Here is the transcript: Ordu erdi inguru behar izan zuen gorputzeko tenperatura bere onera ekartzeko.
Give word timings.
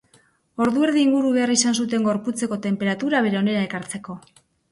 Ordu 0.65 0.85
erdi 0.87 1.03
inguru 1.07 1.33
behar 1.35 1.53
izan 1.57 1.77
zuen 1.83 2.07
gorputzeko 2.09 2.59
tenperatura 2.65 3.23
bere 3.27 3.41
onera 3.43 3.63
ekartzeko. 3.69 4.19